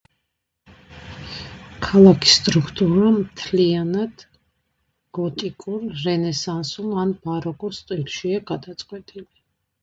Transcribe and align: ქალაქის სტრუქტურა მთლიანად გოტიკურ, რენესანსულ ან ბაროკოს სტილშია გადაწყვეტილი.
ქალაქის 1.87 2.31
სტრუქტურა 2.37 3.11
მთლიანად 3.17 4.23
გოტიკურ, 5.19 5.77
რენესანსულ 6.07 6.89
ან 7.03 7.13
ბაროკოს 7.27 7.83
სტილშია 7.85 8.43
გადაწყვეტილი. 8.55 9.27